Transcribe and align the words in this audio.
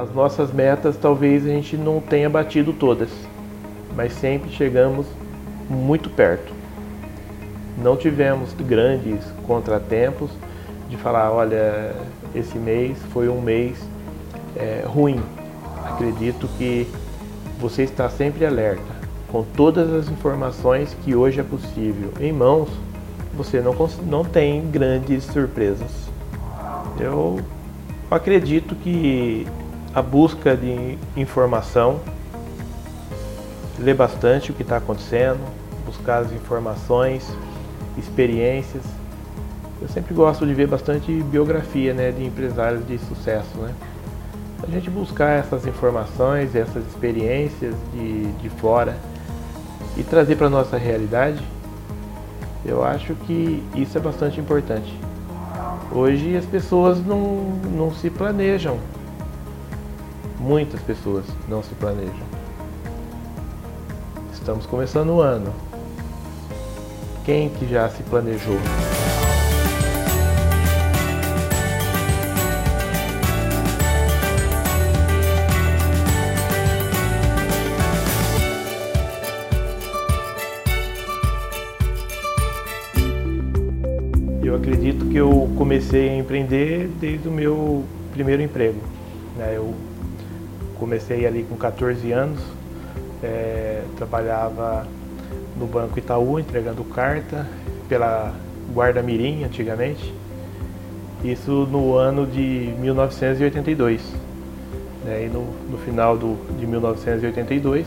as 0.00 0.14
nossas 0.14 0.52
metas 0.52 0.96
talvez 0.96 1.44
a 1.44 1.48
gente 1.48 1.76
não 1.76 2.00
tenha 2.00 2.30
batido 2.30 2.72
todas, 2.72 3.08
mas 3.96 4.12
sempre 4.12 4.50
chegamos 4.50 5.06
muito 5.68 6.08
perto. 6.08 6.52
Não 7.76 7.96
tivemos 7.96 8.52
grandes 8.54 9.24
contratempos 9.46 10.30
de 10.88 10.96
falar, 10.96 11.32
olha, 11.32 11.94
esse 12.34 12.58
mês 12.58 12.96
foi 13.12 13.28
um 13.28 13.40
mês 13.40 13.78
é, 14.56 14.84
ruim. 14.86 15.20
Acredito 15.84 16.48
que 16.56 16.86
você 17.60 17.82
está 17.82 18.08
sempre 18.08 18.46
alerta, 18.46 18.98
com 19.28 19.42
todas 19.42 19.92
as 19.92 20.08
informações 20.08 20.96
que 21.04 21.14
hoje 21.14 21.40
é 21.40 21.42
possível 21.42 22.12
em 22.20 22.32
mãos, 22.32 22.68
você 23.34 23.60
não, 23.60 23.74
não 24.06 24.24
tem 24.24 24.68
grandes 24.70 25.24
surpresas. 25.24 26.08
Eu 26.98 27.40
acredito 28.10 28.74
que 28.74 29.46
a 29.94 30.02
busca 30.02 30.56
de 30.56 30.98
informação, 31.16 32.00
ler 33.78 33.94
bastante 33.94 34.50
o 34.50 34.54
que 34.54 34.62
está 34.62 34.76
acontecendo, 34.76 35.40
buscar 35.86 36.18
as 36.18 36.32
informações, 36.32 37.26
experiências. 37.96 38.82
Eu 39.80 39.88
sempre 39.88 40.12
gosto 40.14 40.46
de 40.46 40.52
ver 40.54 40.66
bastante 40.66 41.12
biografia 41.24 41.94
né, 41.94 42.10
de 42.10 42.24
empresários 42.24 42.86
de 42.86 42.98
sucesso. 42.98 43.56
Né? 43.58 43.72
A 44.62 44.66
gente 44.70 44.90
buscar 44.90 45.38
essas 45.38 45.66
informações, 45.66 46.54
essas 46.54 46.84
experiências 46.86 47.74
de, 47.92 48.24
de 48.32 48.50
fora 48.50 48.96
e 49.96 50.02
trazer 50.02 50.36
para 50.36 50.48
a 50.48 50.50
nossa 50.50 50.76
realidade, 50.76 51.42
eu 52.64 52.84
acho 52.84 53.14
que 53.14 53.62
isso 53.74 53.96
é 53.96 54.00
bastante 54.00 54.40
importante. 54.40 54.94
Hoje 55.90 56.36
as 56.36 56.44
pessoas 56.44 57.04
não, 57.04 57.58
não 57.74 57.94
se 57.94 58.10
planejam. 58.10 58.78
Muitas 60.40 60.80
pessoas 60.80 61.24
não 61.48 61.62
se 61.62 61.74
planejam. 61.74 62.14
Estamos 64.32 64.66
começando 64.66 65.10
o 65.10 65.20
ano. 65.20 65.52
Quem 67.24 67.48
que 67.50 67.66
já 67.66 67.88
se 67.88 68.02
planejou? 68.04 68.56
Eu 84.42 84.54
acredito 84.54 85.04
que 85.06 85.16
eu 85.16 85.50
comecei 85.58 86.08
a 86.08 86.16
empreender 86.16 86.88
desde 87.00 87.28
o 87.28 87.32
meu 87.32 87.84
primeiro 88.12 88.40
emprego. 88.40 88.80
Né? 89.36 89.54
Eu 89.56 89.74
comecei 90.78 91.26
ali 91.26 91.42
com 91.42 91.56
14 91.56 92.12
anos, 92.12 92.40
é, 93.22 93.82
trabalhava 93.96 94.86
no 95.56 95.66
Banco 95.66 95.98
Itaú 95.98 96.38
entregando 96.38 96.84
carta 96.84 97.46
pela 97.88 98.32
Guarda 98.72 99.02
Mirim 99.02 99.44
antigamente. 99.44 100.14
Isso 101.24 101.66
no 101.70 101.96
ano 101.96 102.26
de 102.26 102.72
1982. 102.78 104.00
Né? 105.04 105.24
E 105.24 105.28
no, 105.28 105.46
no 105.70 105.78
final 105.78 106.16
do, 106.16 106.36
de 106.58 106.66
1982, 106.66 107.86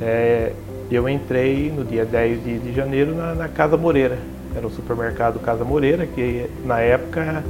é, 0.00 0.52
eu 0.90 1.08
entrei 1.08 1.72
no 1.74 1.84
dia 1.84 2.04
10 2.04 2.44
de, 2.44 2.58
de 2.58 2.72
janeiro 2.72 3.14
na, 3.14 3.34
na, 3.34 3.48
Casa 3.48 3.76
Moreira. 3.76 4.18
Era 4.54 4.66
o 4.66 4.70
supermercado 4.70 5.40
Casa 5.40 5.64
Moreira, 5.64 6.06
que 6.06 6.48
na 6.64 6.78
época 6.78 7.42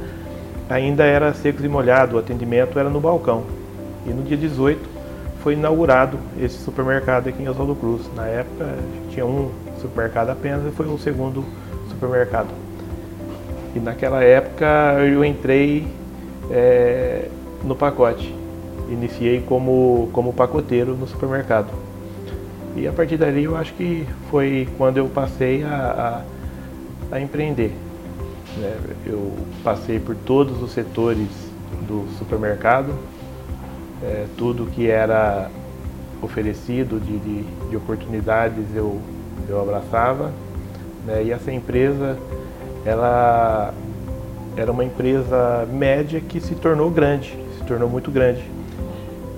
ainda 0.67 1.03
era 1.03 1.31
secos 1.33 1.63
e 1.63 1.67
molhado, 1.67 2.15
o 2.15 2.19
atendimento 2.19 2.79
era 2.79 2.89
no 2.89 2.99
balcão. 2.99 3.43
E 4.05 4.09
no 4.09 4.23
dia 4.23 4.37
18 4.37 4.79
foi 5.41 5.53
inaugurado 5.53 6.17
esse 6.39 6.57
supermercado 6.57 7.27
aqui 7.27 7.43
em 7.43 7.49
Oswaldo 7.49 7.75
Cruz. 7.75 8.01
Na 8.15 8.25
época 8.25 8.65
tinha 9.09 9.25
um 9.25 9.51
supermercado 9.81 10.29
apenas 10.29 10.65
e 10.65 10.71
foi 10.71 10.87
o 10.87 10.97
segundo 10.97 11.43
supermercado. 11.89 12.49
E 13.75 13.79
naquela 13.79 14.23
época 14.23 14.65
eu 14.99 15.23
entrei 15.23 15.87
é, 16.49 17.27
no 17.63 17.75
pacote. 17.75 18.33
Iniciei 18.89 19.41
como, 19.41 20.09
como 20.13 20.33
pacoteiro 20.33 20.95
no 20.95 21.07
supermercado. 21.07 21.67
E 22.75 22.87
a 22.87 22.91
partir 22.91 23.17
dali 23.17 23.45
eu 23.45 23.55
acho 23.55 23.73
que 23.73 24.05
foi 24.29 24.67
quando 24.77 24.97
eu 24.97 25.07
passei 25.07 25.63
a, 25.63 26.23
a, 27.11 27.15
a 27.15 27.21
empreender. 27.21 27.73
Né? 28.57 28.75
Eu 29.05 29.31
passei 29.63 29.99
por 29.99 30.15
todos 30.15 30.61
os 30.61 30.71
setores 30.71 31.27
do 31.87 32.05
supermercado, 32.17 32.93
é, 34.03 34.25
tudo 34.37 34.65
que 34.67 34.89
era 34.89 35.49
oferecido 36.21 36.99
de, 36.99 37.17
de, 37.19 37.43
de, 37.69 37.77
oportunidades 37.77 38.63
eu, 38.73 38.99
eu 39.47 39.61
abraçava. 39.61 40.31
Né? 41.05 41.23
E 41.25 41.31
essa 41.31 41.51
empresa, 41.51 42.17
ela 42.85 43.73
era 44.57 44.71
uma 44.71 44.83
empresa 44.83 45.67
média 45.71 46.19
que 46.21 46.39
se 46.39 46.55
tornou 46.55 46.89
grande, 46.89 47.37
se 47.57 47.63
tornou 47.65 47.89
muito 47.89 48.09
grande. 48.11 48.43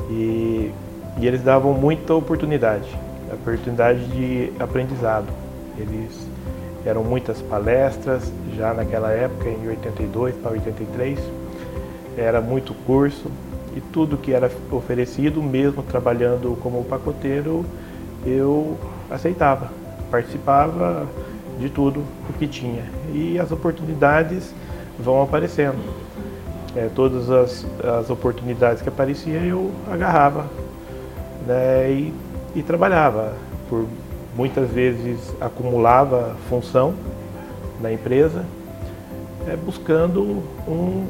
E, 0.10 0.72
e 1.20 1.28
eles 1.28 1.42
davam 1.42 1.74
muita 1.74 2.14
oportunidade, 2.14 2.88
oportunidade 3.34 4.06
de 4.08 4.52
aprendizado. 4.60 5.28
Eles 5.78 6.28
eram 6.86 7.04
muitas 7.04 7.42
palestras 7.42 8.32
já 8.56 8.74
naquela 8.74 9.12
época, 9.12 9.50
em 9.50 9.68
82 9.68 10.36
para 10.36 10.52
83, 10.52 11.20
era 12.18 12.40
muito 12.40 12.74
curso, 12.86 13.30
e 13.78 13.82
tudo 13.94 14.18
que 14.18 14.34
era 14.34 14.50
oferecido, 14.72 15.42
mesmo 15.42 15.84
trabalhando 15.84 16.58
como 16.64 16.84
pacoteiro, 16.84 17.64
eu 18.26 18.76
aceitava, 19.10 19.72
participava 20.10 21.06
de 21.60 21.70
tudo 21.70 22.04
o 22.28 22.34
que 22.34 22.48
tinha. 22.48 22.84
E 23.14 23.38
as 23.40 23.52
oportunidades 23.52 24.52
vão 25.00 25.22
aparecendo. 25.22 25.78
É, 26.76 26.90
todas 26.94 27.30
as, 27.30 27.66
as 28.00 28.10
oportunidades 28.10 28.82
que 28.82 28.90
apareciam 28.90 29.44
eu 29.44 29.72
agarrava 29.92 30.46
né, 31.46 31.92
e, 31.92 32.14
e 32.56 32.64
trabalhava. 32.64 33.34
Por 33.70 33.86
muitas 34.36 34.70
vezes 34.70 35.20
acumulava 35.40 36.36
função 36.50 36.94
na 37.82 37.92
empresa, 37.92 38.46
é, 39.48 39.56
buscando 39.56 40.44
um, 40.68 41.06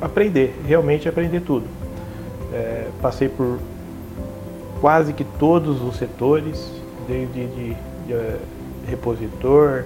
aprender, 0.00 0.54
realmente 0.66 1.08
aprender 1.08 1.40
tudo. 1.40 1.66
É, 2.52 2.88
passei 3.02 3.28
por 3.28 3.58
quase 4.80 5.12
que 5.12 5.24
todos 5.24 5.82
os 5.82 5.96
setores, 5.96 6.72
desde 7.06 7.46
de, 7.46 7.46
de, 7.46 7.76
de 8.06 8.16
repositor, 8.86 9.84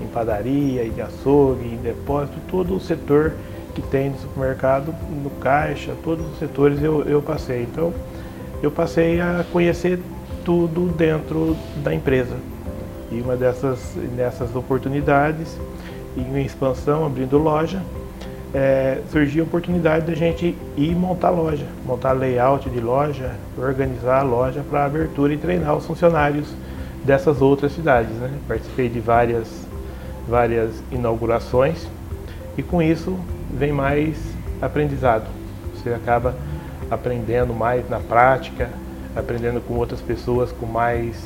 em 0.00 0.06
padaria, 0.06 0.84
em 0.84 1.00
açougue, 1.00 1.66
em 1.66 1.76
depósito, 1.76 2.38
todo 2.48 2.74
o 2.74 2.80
setor 2.80 3.32
que 3.74 3.82
tem 3.82 4.10
no 4.10 4.18
supermercado, 4.18 4.94
no 5.22 5.30
caixa, 5.30 5.94
todos 6.04 6.24
os 6.32 6.38
setores 6.38 6.82
eu, 6.82 7.02
eu 7.02 7.20
passei. 7.20 7.62
Então, 7.62 7.92
eu 8.62 8.70
passei 8.70 9.20
a 9.20 9.44
conhecer 9.52 9.98
tudo 10.44 10.92
dentro 10.94 11.56
da 11.82 11.92
empresa. 11.92 12.36
E 13.10 13.20
uma 13.20 13.36
dessas, 13.36 13.94
dessas 14.16 14.54
oportunidades, 14.54 15.58
em 16.16 16.44
expansão, 16.44 17.04
abrindo 17.04 17.36
loja, 17.38 17.82
é, 18.54 19.00
surgiu 19.10 19.42
a 19.42 19.46
oportunidade 19.46 20.06
da 20.06 20.14
gente 20.14 20.56
ir 20.76 20.94
montar 20.94 21.30
loja, 21.30 21.66
montar 21.84 22.12
layout 22.12 22.70
de 22.70 22.78
loja, 22.78 23.32
organizar 23.58 24.20
a 24.20 24.22
loja 24.22 24.62
para 24.70 24.84
abertura 24.84 25.34
e 25.34 25.36
treinar 25.36 25.76
os 25.76 25.84
funcionários 25.84 26.54
dessas 27.04 27.42
outras 27.42 27.72
cidades. 27.72 28.12
Né? 28.12 28.30
Participei 28.46 28.88
de 28.88 29.00
várias, 29.00 29.48
várias 30.28 30.70
inaugurações 30.92 31.88
e 32.56 32.62
com 32.62 32.80
isso 32.80 33.18
vem 33.52 33.72
mais 33.72 34.16
aprendizado. 34.62 35.26
Você 35.74 35.90
acaba 35.92 36.36
aprendendo 36.88 37.52
mais 37.52 37.88
na 37.90 37.98
prática, 37.98 38.70
aprendendo 39.16 39.60
com 39.60 39.74
outras 39.74 40.00
pessoas 40.00 40.52
com 40.52 40.64
mais, 40.64 41.16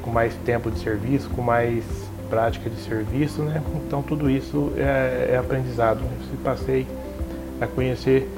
com 0.00 0.10
mais 0.10 0.34
tempo 0.46 0.70
de 0.70 0.78
serviço, 0.78 1.28
com 1.28 1.42
mais 1.42 1.84
prática 2.28 2.68
de 2.68 2.76
serviço, 2.76 3.42
né? 3.42 3.62
Então 3.86 4.02
tudo 4.02 4.30
isso 4.30 4.72
é, 4.76 5.30
é 5.32 5.36
aprendizado. 5.36 6.00
Eu 6.00 6.38
passei 6.44 6.86
a 7.60 7.66
conhecer 7.66 8.28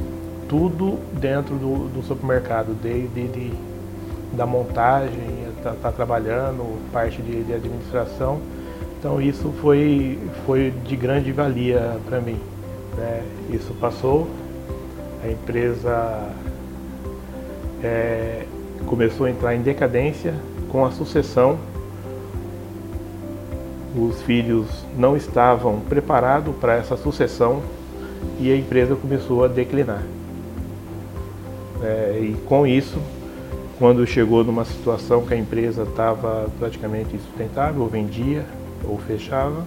tudo 0.48 0.98
dentro 1.12 1.56
do, 1.56 1.88
do 1.88 2.02
supermercado, 2.02 2.74
desde 2.80 3.28
de, 3.28 3.52
da 4.32 4.46
montagem, 4.46 5.48
tá, 5.62 5.74
tá, 5.80 5.92
trabalhando, 5.92 6.78
parte 6.92 7.20
de, 7.20 7.44
de, 7.44 7.52
administração. 7.52 8.40
Então 8.98 9.20
isso 9.20 9.52
foi, 9.60 10.18
foi 10.46 10.72
de 10.84 10.96
grande 10.96 11.30
valia 11.32 11.98
para 12.06 12.20
mim. 12.20 12.40
Né? 12.96 13.22
Isso 13.50 13.74
passou, 13.74 14.28
a 15.22 15.28
empresa 15.28 16.28
é, 17.82 18.44
começou 18.86 19.26
a 19.26 19.30
entrar 19.30 19.54
em 19.54 19.62
decadência 19.62 20.34
com 20.70 20.84
a 20.84 20.90
sucessão 20.90 21.58
os 23.98 24.22
filhos 24.22 24.66
não 24.96 25.16
estavam 25.16 25.80
preparados 25.80 26.54
para 26.56 26.74
essa 26.74 26.96
sucessão 26.96 27.62
e 28.38 28.52
a 28.52 28.56
empresa 28.56 28.94
começou 28.94 29.44
a 29.44 29.48
declinar. 29.48 30.02
É, 31.82 32.18
e 32.20 32.36
com 32.46 32.66
isso, 32.66 32.98
quando 33.78 34.06
chegou 34.06 34.42
numa 34.42 34.64
situação 34.64 35.24
que 35.24 35.34
a 35.34 35.36
empresa 35.36 35.84
estava 35.84 36.48
praticamente 36.58 37.14
insustentável, 37.14 37.82
ou 37.82 37.88
vendia 37.88 38.44
ou 38.84 38.98
fechava, 38.98 39.64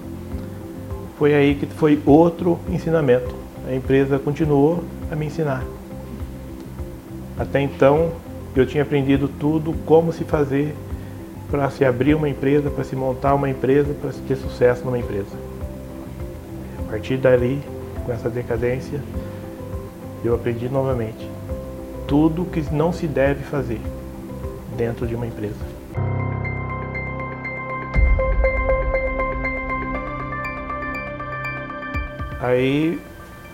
foi 1.17 1.33
aí 1.33 1.55
que 1.55 1.65
foi 1.65 2.01
outro 2.05 2.59
ensinamento. 2.69 3.33
A 3.67 3.75
empresa 3.75 4.19
continuou 4.19 4.83
a 5.11 5.15
me 5.15 5.27
ensinar. 5.27 5.63
Até 7.37 7.61
então, 7.61 8.11
eu 8.55 8.65
tinha 8.65 8.83
aprendido 8.83 9.29
tudo 9.39 9.73
como 9.85 10.11
se 10.11 10.23
fazer 10.23 10.75
para 11.51 11.69
se 11.69 11.83
abrir 11.83 12.15
uma 12.15 12.29
empresa, 12.29 12.71
para 12.71 12.85
se 12.85 12.95
montar 12.95 13.35
uma 13.35 13.49
empresa, 13.49 13.93
para 13.93 14.13
se 14.13 14.21
ter 14.21 14.37
sucesso 14.37 14.85
numa 14.85 14.97
empresa. 14.97 15.35
A 16.79 16.89
partir 16.89 17.17
dali, 17.17 17.61
com 18.05 18.11
essa 18.13 18.29
decadência, 18.29 19.01
eu 20.23 20.33
aprendi 20.33 20.69
novamente 20.69 21.29
tudo 22.07 22.45
que 22.45 22.61
não 22.73 22.93
se 22.93 23.05
deve 23.05 23.43
fazer 23.43 23.81
dentro 24.77 25.05
de 25.05 25.13
uma 25.13 25.27
empresa. 25.27 25.59
Aí 32.39 32.99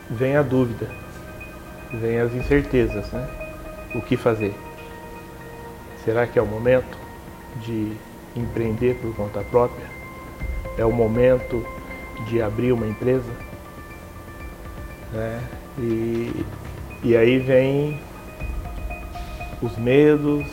vem 0.09 0.37
a 0.37 0.43
dúvida, 0.43 0.87
vem 1.99 2.19
as 2.19 2.33
incertezas, 2.33 3.11
né? 3.11 3.27
O 3.95 4.01
que 4.01 4.15
fazer? 4.15 4.53
Será 6.05 6.27
que 6.27 6.37
é 6.37 6.41
o 6.41 6.45
momento 6.45 7.06
de 7.61 7.93
empreender 8.35 8.95
por 8.95 9.15
conta 9.15 9.41
própria? 9.41 9.85
É 10.77 10.85
o 10.85 10.91
momento 10.91 11.65
de 12.27 12.41
abrir 12.41 12.71
uma 12.71 12.87
empresa? 12.87 13.31
Né? 15.11 15.41
E, 15.79 16.45
e 17.03 17.15
aí 17.15 17.39
vem 17.39 17.99
os 19.61 19.77
medos, 19.77 20.45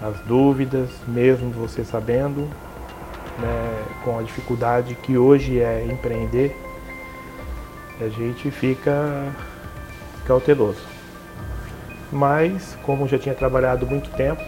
as 0.00 0.18
dúvidas, 0.20 0.90
mesmo 1.06 1.50
você 1.50 1.84
sabendo, 1.84 2.48
né, 3.38 3.84
com 4.04 4.18
a 4.18 4.22
dificuldade 4.22 4.94
que 4.94 5.16
hoje 5.16 5.60
é 5.60 5.86
empreender, 5.90 6.56
a 8.00 8.08
gente 8.08 8.50
fica 8.50 9.32
cauteloso. 10.26 10.82
Mas, 12.12 12.76
como 12.82 13.08
já 13.08 13.18
tinha 13.18 13.34
trabalhado 13.34 13.86
muito 13.86 14.10
tempo 14.10 14.42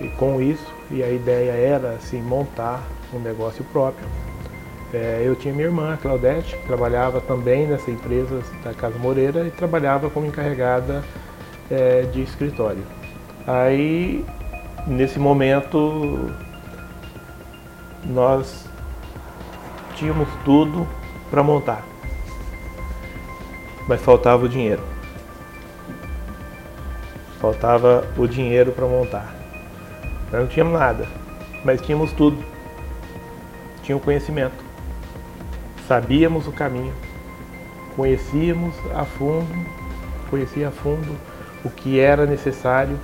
e 0.00 0.08
com 0.08 0.40
isso, 0.40 0.79
e 0.90 1.02
a 1.02 1.08
ideia 1.08 1.52
era 1.52 1.90
assim, 1.90 2.20
montar 2.20 2.82
um 3.12 3.18
negócio 3.18 3.64
próprio, 3.64 4.06
é, 4.92 5.22
eu 5.24 5.36
tinha 5.36 5.54
minha 5.54 5.66
irmã, 5.66 5.96
Claudete, 6.00 6.56
que 6.56 6.66
trabalhava 6.66 7.20
também 7.20 7.66
nessa 7.66 7.90
empresa 7.90 8.42
da 8.64 8.74
Casa 8.74 8.98
Moreira 8.98 9.46
e 9.46 9.50
trabalhava 9.50 10.10
como 10.10 10.26
encarregada 10.26 11.04
é, 11.70 12.02
de 12.02 12.22
escritório. 12.22 12.82
Aí, 13.46 14.24
nesse 14.88 15.18
momento, 15.18 16.30
nós 18.04 18.66
tínhamos 19.94 20.28
tudo 20.44 20.88
para 21.30 21.42
montar, 21.42 21.84
mas 23.86 24.00
faltava 24.00 24.44
o 24.44 24.48
dinheiro. 24.48 24.82
Faltava 27.40 28.04
o 28.18 28.26
dinheiro 28.26 28.72
para 28.72 28.86
montar. 28.86 29.39
Nós 30.32 30.42
não 30.42 30.46
tínhamos 30.46 30.78
nada, 30.78 31.06
mas 31.64 31.80
tínhamos 31.80 32.12
tudo. 32.12 32.42
Tinha 33.82 33.96
o 33.96 34.00
conhecimento. 34.00 34.64
Sabíamos 35.88 36.46
o 36.46 36.52
caminho. 36.52 36.94
Conhecíamos 37.96 38.74
a 38.94 39.04
fundo, 39.04 39.48
conhecia 40.30 40.68
a 40.68 40.70
fundo 40.70 41.16
o 41.64 41.68
que 41.68 41.98
era 41.98 42.24
necessário 42.24 42.96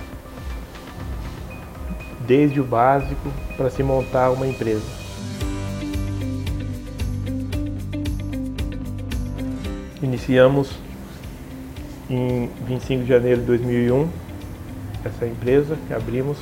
desde 2.25 2.59
o 2.59 2.63
básico 2.63 3.29
para 3.55 3.69
se 3.69 3.83
montar 3.83 4.31
uma 4.31 4.47
empresa. 4.47 4.85
Iniciamos 10.01 10.71
em 12.09 12.49
25 12.65 13.03
de 13.03 13.09
janeiro 13.09 13.41
de 13.41 13.47
2001 13.47 14.07
essa 15.03 15.25
empresa 15.25 15.77
que 15.87 15.93
abrimos 15.93 16.37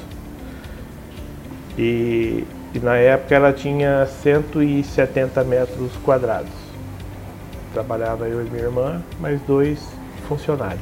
e, 1.77 2.45
e 2.73 2.79
na 2.79 2.95
época 2.95 3.35
ela 3.35 3.53
tinha 3.53 4.05
170 4.05 5.43
metros 5.43 5.91
quadrados. 6.03 6.51
Trabalhava 7.73 8.27
eu 8.27 8.45
e 8.45 8.49
minha 8.49 8.63
irmã, 8.63 9.01
mais 9.19 9.41
dois 9.41 9.79
funcionários. 10.27 10.81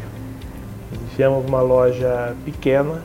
Iniciamos 0.92 1.46
uma 1.46 1.62
loja 1.62 2.36
pequena 2.46 3.02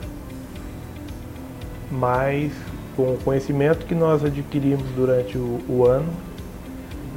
mas 1.91 2.51
com 2.95 3.13
o 3.13 3.17
conhecimento 3.23 3.85
que 3.85 3.95
nós 3.95 4.23
adquirimos 4.23 4.87
durante 4.95 5.37
o, 5.37 5.59
o 5.67 5.85
ano, 5.85 6.09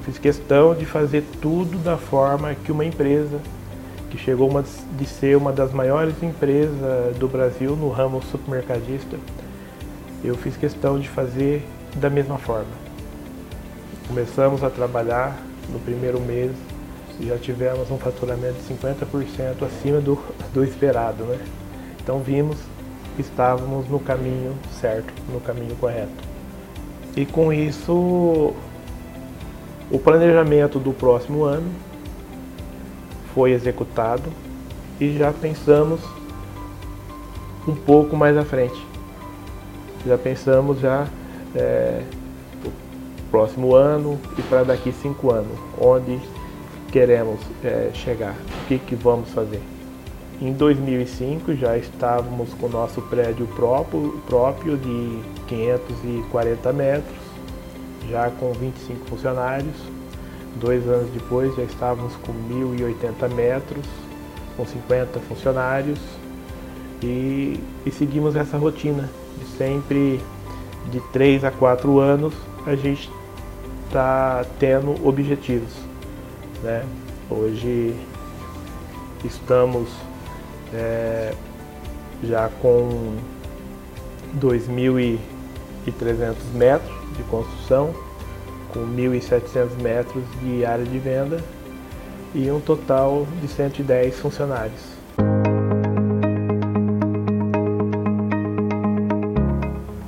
fiz 0.05 0.19
questão 0.19 0.75
de 0.75 0.85
fazer 0.85 1.25
tudo 1.41 1.79
da 1.79 1.97
forma 1.97 2.55
que 2.55 2.73
uma 2.73 2.85
empresa 2.85 3.39
que 4.11 4.19
chegou 4.19 4.49
uma, 4.49 4.63
de 4.63 5.07
ser 5.07 5.37
uma 5.37 5.53
das 5.53 5.73
maiores 5.73 6.23
empresas 6.23 7.17
do 7.19 7.29
Brasil 7.29 7.77
no 7.77 7.89
ramo 7.89 8.23
supermercadista, 8.23 9.17
eu 10.25 10.37
fiz 10.37 10.57
questão 10.57 10.99
de 10.99 11.09
fazer 11.09 11.67
da 11.97 12.09
mesma 12.09 12.39
forma. 12.39 12.73
Começamos 14.09 14.63
a 14.63 14.71
trabalhar 14.71 15.37
no 15.69 15.79
primeiro 15.81 16.21
mês 16.21 16.53
e 17.21 17.27
já 17.27 17.39
tivemos 17.39 17.91
um 17.91 17.99
faturamento 17.99 18.55
de 18.55 18.75
50% 18.75 19.65
acima 19.65 20.01
do, 20.01 20.19
do 20.53 20.65
esperado. 20.65 21.25
Né? 21.25 21.39
Então 22.01 22.21
vimos 22.21 22.59
estávamos 23.19 23.89
no 23.89 24.01
caminho 24.01 24.55
certo, 24.81 25.13
no 25.33 25.41
caminho 25.41 25.75
correto. 25.77 26.13
E 27.17 27.27
com 27.27 27.53
isso, 27.53 28.55
o 29.91 29.99
planejamento 29.99 30.79
do 30.79 30.93
próximo 30.93 31.45
ano 31.45 31.71
foi 33.35 33.53
executado 33.53 34.31
e 35.01 35.17
já 35.17 35.33
pensamos 35.33 36.01
um 37.67 37.75
pouco 37.75 38.17
mais 38.17 38.37
à 38.37 38.45
frente. 38.45 38.92
Já 40.07 40.19
pensamos 40.19 40.81
já 40.81 41.07
é, 41.55 42.03
o 42.65 43.31
próximo 43.31 43.75
ano 43.75 44.19
e 44.37 44.43
para 44.43 44.65
daqui 44.65 44.93
cinco 44.93 45.31
anos, 45.31 45.57
onde 45.81 46.19
queremos 46.91 47.41
é, 47.65 47.91
chegar, 47.95 48.35
o 48.35 48.67
que, 48.67 48.79
que 48.79 48.95
vamos 48.95 49.31
fazer. 49.31 49.63
Em 50.41 50.53
2005 50.53 51.55
já 51.55 51.79
estávamos 51.79 52.53
com 52.55 52.67
o 52.67 52.69
nosso 52.69 53.01
prédio 53.03 53.47
próprio, 53.47 54.21
próprio 54.27 54.77
de 54.77 55.21
540 55.47 56.73
metros, 56.73 57.17
já 58.11 58.29
com 58.31 58.53
25 58.53 59.07
funcionários. 59.07 59.77
Dois 60.57 60.87
anos 60.87 61.09
depois 61.11 61.55
já 61.57 61.63
estávamos 61.63 62.15
com 62.17 62.33
1.080 62.33 63.33
metros, 63.35 63.87
com 64.57 64.67
50 64.67 65.21
funcionários 65.21 65.99
e, 67.03 67.59
e 67.87 67.91
seguimos 67.91 68.37
essa 68.37 68.59
rotina 68.59 69.09
sempre 69.43 70.21
de 70.91 71.01
3 71.13 71.45
a 71.45 71.51
4 71.51 71.99
anos 71.99 72.35
a 72.67 72.75
gente 72.75 73.11
está 73.87 74.45
tendo 74.59 75.07
objetivos. 75.07 75.73
Né? 76.63 76.85
Hoje 77.31 77.95
estamos 79.25 79.89
é, 80.73 81.35
já 82.23 82.49
com 82.61 83.17
2.300 84.41 85.19
metros 86.55 86.93
de 87.17 87.23
construção, 87.25 87.95
com 88.73 88.81
1.700 88.81 89.81
metros 89.83 90.25
de 90.41 90.65
área 90.65 90.85
de 90.85 90.99
venda 90.99 91.43
e 92.35 92.51
um 92.51 92.61
total 92.61 93.27
de 93.41 93.49
110 93.49 94.19
funcionários. 94.19 94.92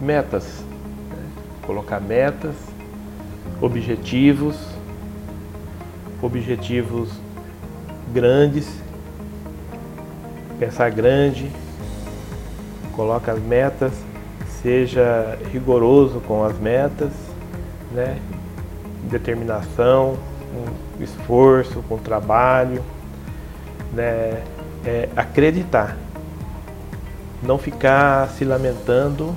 Metas, 0.05 0.63
colocar 1.67 2.01
metas, 2.01 2.55
objetivos, 3.61 4.57
objetivos 6.23 7.11
grandes 8.13 8.85
pensar 10.59 10.91
grande, 10.91 11.51
coloca 12.95 13.33
as 13.33 13.41
metas, 13.41 13.93
seja 14.63 15.39
rigoroso 15.53 16.21
com 16.21 16.45
as 16.45 16.59
metas, 16.59 17.11
né? 17.93 18.19
determinação, 19.11 20.17
com 20.97 21.03
esforço, 21.03 21.83
com 21.89 21.99
trabalho, 21.99 22.83
né? 23.93 24.43
É 24.87 25.09
acreditar, 25.17 25.97
não 27.43 27.57
ficar 27.57 28.29
se 28.29 28.45
lamentando 28.45 29.35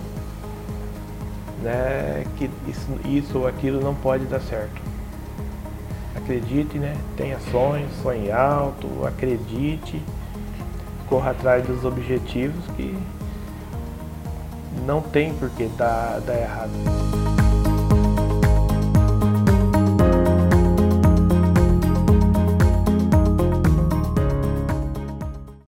né? 1.62 2.24
que 2.38 2.50
isso, 2.68 2.88
isso 3.06 3.40
ou 3.40 3.48
aquilo 3.48 3.82
não 3.82 3.96
pode 3.96 4.26
dar 4.26 4.42
certo. 4.42 4.82
Acredite, 6.16 6.78
né? 6.78 6.96
tenha 7.16 7.40
sonhos, 7.52 7.92
sonhe 8.02 8.32
alto, 8.32 8.88
acredite 9.06 10.02
corra 11.08 11.32
atrás 11.32 11.66
dos 11.66 11.84
objetivos 11.86 12.66
que 12.76 12.98
não 14.86 15.02
tem 15.02 15.34
por 15.34 15.50
que 15.50 15.66
dar, 15.78 16.20
dar 16.22 16.36
errado. 16.36 17.37